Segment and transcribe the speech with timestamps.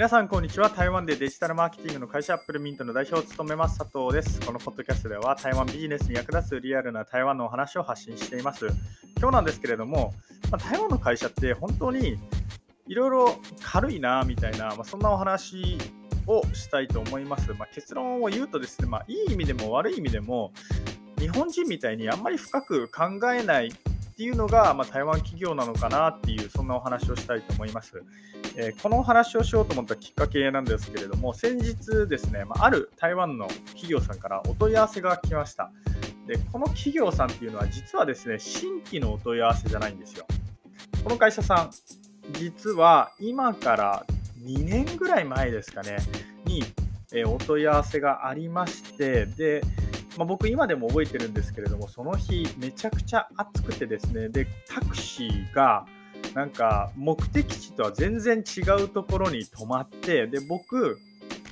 [0.00, 0.70] 皆さん、こんにちは。
[0.70, 4.40] 台湾でデジタルマーケティングの会社アップルミントの代表を務めます佐藤です。
[4.40, 8.68] このポッドキャストでは台湾ビジネスに役立つリアルな台湾のお話を発信しています。
[9.18, 10.14] 今日なんですけれども、
[10.50, 12.16] まあ、台湾の会社って本当に
[12.86, 15.76] いろいろ軽いなみたいな、まあ、そんなお話
[16.26, 17.52] をしたいと思います。
[17.52, 20.54] まあ、結論を言うとですね、まあ、いい意味でも悪い意味でも、
[21.18, 23.72] 日本人みたいにあんまり深く考えないっ
[24.16, 28.02] ていうのが、まあ、台湾企業なのかなっていうそんなお話をしたいと思います、
[28.56, 35.70] えー、このお話をしようと思ったきっかけなんですけれども先日ですね、まあ、ある台湾の企業さんからお問い合わせが来ました。
[36.26, 40.26] でこの企業さんっていうのは実はですね新規のお問い合わせじゃないんですよ。
[41.02, 41.70] この会社さん
[42.32, 44.06] 実は今から
[44.44, 45.98] 2年ぐらい前ですかね
[46.44, 46.62] に、
[47.12, 49.62] えお問い合わせがありましてで
[50.16, 55.86] まあ、僕今でも覚えてるんですけれどもその日めちゃくちゃ暑くてですねでタクシーが
[56.34, 60.98] なんか目的地とは全然違うところに止まってで僕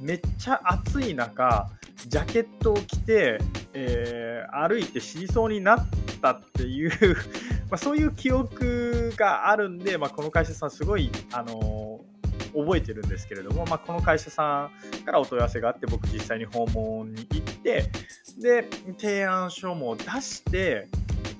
[0.00, 1.70] めっちゃ暑い中
[2.08, 3.38] ジャケットを着て、
[3.72, 5.86] えー、歩いて死にそうになっ
[6.20, 7.16] たっていう
[7.70, 12.16] まそういう記憶があるんで、まあ、この会社さんすごい、あのー
[12.54, 14.70] 覚えてるんですけれども、まあ、この会社さ
[15.02, 17.90] んからお問い合わせがあって僕実際に訪問に行って
[18.38, 18.66] で
[18.98, 20.88] 提案書も出して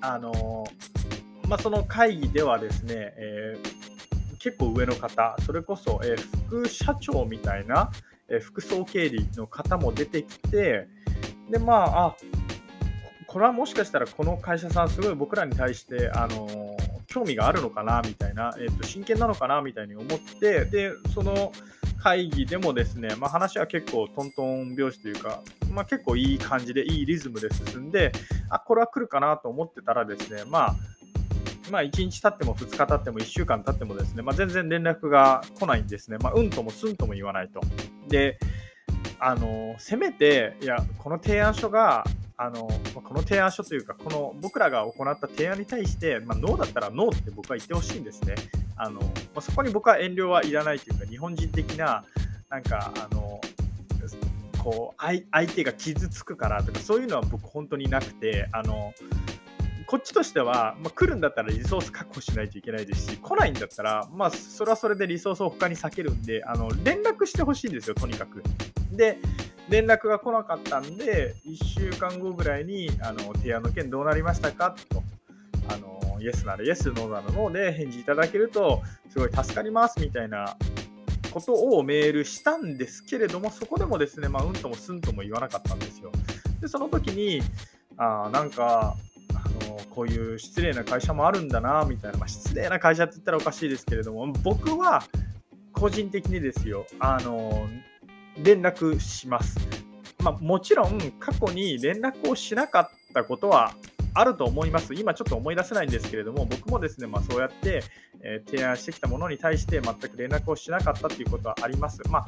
[0.00, 0.64] あの、
[1.48, 7.90] まあ、その会議ではですね、えー、結構上の方それこそ、えー、副社長みたいな、
[8.28, 10.88] えー、副総経理の方も出てきて
[11.50, 12.16] でまああ
[13.28, 21.52] これはもしかしたらこの会社さんすごい僕らに対してあの興味があるのかなみたいな、えー、と真剣なのかなみたいに思ってでその
[22.02, 25.40] 会議でもですね、まあ、話は結構トントン拍子というか、
[25.72, 28.12] まあ、結構いい感じでいいリズムで進んで
[28.48, 30.76] あこれは来るかなと思ってたらですねまあ
[31.70, 36.18] まあ、1日経っても2日経っても1週間経ってもですね、まあ、全然連絡が来ないんですね。
[36.18, 37.60] まあ、うんともすんとも言わないと。
[38.08, 38.38] で、
[39.18, 42.04] あの、せめて、いや、この提案書が
[42.38, 48.34] あのこの提案書というか、この僕らが行った提案に対して、まあ、ノーだったらノーって僕は言ってほしいんですね。
[48.76, 52.04] あのまあ、そこに僕は遠慮はいらないというか、日本人的な、
[52.50, 53.40] なんか、あの
[54.62, 58.92] こう相手が傷つくからとか、そういうのは僕、本当になくて、あの
[59.86, 68.42] こっちとしては、まあ、来るんだったらリソース確保しないといけないですし、来ないんだったら、まあ、それはそれでリソースを他に避けるんで、あの連絡してほしいんですよ、とにかく。
[68.92, 69.18] で、
[69.68, 74.74] 連絡が来なかったんで、1週間後ぐらいに、あの提案の件どうなりましたか？
[74.88, 75.02] と、
[75.68, 80.56] あのイエスならイエス、ノーならノーで返事いただけると、すごい助かりますみたいな
[81.30, 86.10] ことをメールしたんですけれども、そこでもですね、まあ、うんともすんとも言わなかったんですよ。
[86.60, 87.42] で、その時に、
[87.98, 88.96] あなんか、
[89.90, 95.04] こういう失礼な会社もあるんだな、みたいな、まあ、失礼な会社って言ったらおかしいですけれども、僕は
[95.72, 97.68] 個人的にですよ、あの
[98.42, 99.58] 連絡します。
[100.22, 103.74] まあ、もちろん過去に連絡をしなかったことは
[104.14, 104.94] あると思います。
[104.94, 107.82] 今ちょっと思い出せないんですけれども、僕もですね、まあ、そうやって、
[108.22, 112.00] え、提案してきたものに対して全く連絡をしなかったということはあります。
[112.08, 112.26] まあ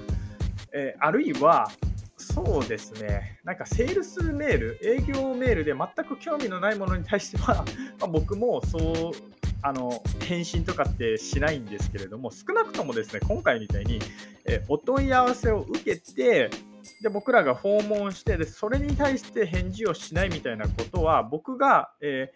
[0.72, 1.70] えー、あるいは、
[2.19, 7.65] そうですね、なんかセールスメール、営業メールで全く興味のないものに対しては、
[8.01, 9.12] まあ、僕もそう
[9.62, 14.01] あの返信とかってしないんですけれども、少なくともですね、今回みたいに、
[14.45, 16.51] えお問い合わせを受けて、
[17.03, 22.33] で僕らが訪問してで、それに対して返事をしないみたいなことは、僕が、え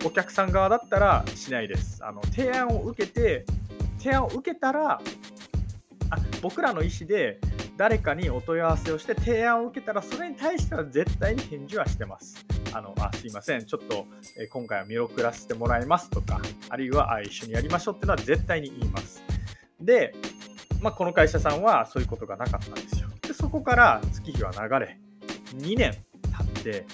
[0.00, 2.04] ー、お客さん側だったらしないです。
[2.04, 3.44] あの提案を受けて、
[3.98, 5.00] 提案を受けたら、
[6.10, 7.40] あ僕らの意思で
[7.76, 12.44] 誰かにお問い合わせをして提案を受けたら、それに対しては絶対に返事はしてます。
[12.72, 14.06] あのあすいません、ちょっと、
[14.38, 19.22] え今回は見送らせてもらいますとか、あるいはあ一緒にやりましょうっていうのは絶対に言います。
[19.80, 20.14] で、
[20.80, 23.08] まあ、この会社さんはそういうことがなかったんですよ。
[23.22, 24.98] でそこから月日は流れ、
[25.56, 25.94] 2年
[26.36, 26.86] 経って、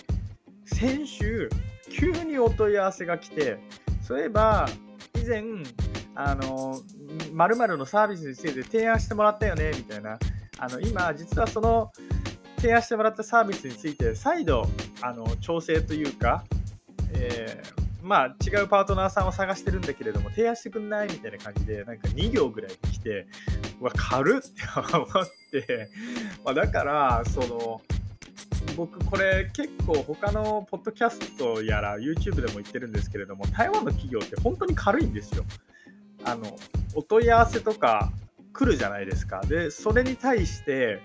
[0.65, 1.51] 先週、
[1.91, 3.59] 急にお問い合わせが来て、
[4.03, 4.67] そういえば、
[5.15, 5.43] 以前、
[6.15, 6.81] あの、
[7.33, 10.19] まるのサービスについて提案してもらったよね、みたいな。
[10.61, 11.91] あの今、実はその
[12.59, 14.69] 提案してもらったサービスについて再度
[15.01, 16.45] あの調整というか、
[17.15, 23.27] えー、まあ、違うパートナーさんを探してるんだけれども提案してくんないみたいな感じでなんか2行ぐらい来て
[23.81, 24.49] うわ軽って
[24.95, 25.07] 思っ
[25.51, 25.89] て
[26.45, 27.81] まあだからその
[28.77, 35.45] 僕これ結構他のポッドキャストやら YouTube でも言ってるんですけれども台湾の企業って本当に軽いんですよ。
[36.25, 36.55] あの
[36.95, 38.13] お問い合わせとか
[38.61, 39.41] 来るじゃないですか。
[39.41, 41.01] でそれに対して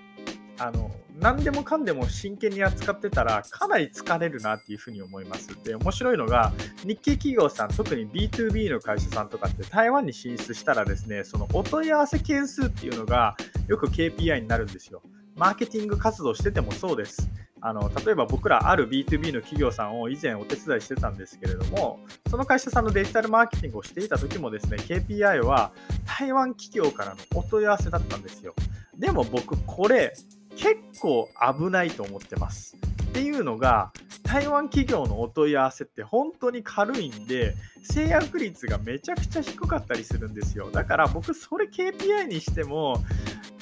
[0.59, 5.47] あの何でもかんでも真剣に扱ってたらかなり疲れるなっていうふうに思います。
[5.63, 6.51] で、面白いのが
[6.83, 13.37] 日系企業さん、特に B2B の会社さんとかって台湾に進出したらですね、そのお問い合わせ件数っていうのが
[13.69, 15.01] よく KPI になるんですよ。
[15.35, 17.29] マーケティング活動しててもそうです。
[17.61, 21.99] あの例えば僕らある B2B の企業さんを以前お手伝いしてたんですけれども、
[22.29, 25.71] その会社さんのデジタルマーケティングをしていた時もですね、KPI は
[26.19, 28.53] 台湾企業からのお問い合わせだったんですよ。
[28.97, 30.13] でも僕、これ
[30.55, 32.77] 結構危ないと思ってます。
[33.03, 33.91] っていうのが、
[34.23, 40.69] 台湾企業のお問い合わせって本当に軽いんで、制約率がめちゃくちゃ低かったりするんですよ。
[40.71, 43.01] だから僕、それ KPI にしても、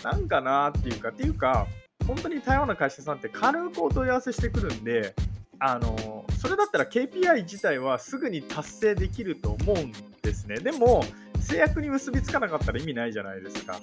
[0.04, 1.68] なんかなっていうか、っていうか、
[2.08, 5.16] 本当に台湾の会社さんって軽くお問い合わせしてくるんで、
[5.60, 10.58] あのそれだったら KPI 自体はすぐに達成できると思うんですね。
[10.58, 11.04] でも、
[11.40, 13.80] 制約に結びつかなかったら意味ないじゃないですか。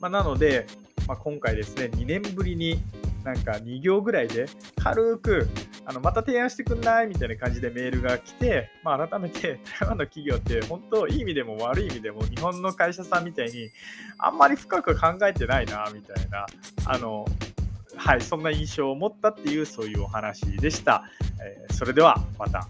[0.00, 0.66] まあ、なので、
[1.06, 2.82] まあ、今回ですね、2年ぶりに
[3.24, 4.46] なんか2行ぐらいで
[4.76, 5.48] 軽く
[5.84, 13.70] あのまた提案してくんないみたいな感じでメールが来て、まあ、改めて 台湾の企業って本当いい意味でも悪い意味でも日本の会社さんみたいに
[14.18, 16.46] あんまり深く考えてないなみたいな
[16.86, 17.26] あの
[17.96, 21.04] はいそんな印象を持ったっていうそういうお話でした、
[21.40, 22.68] えー、それではまた。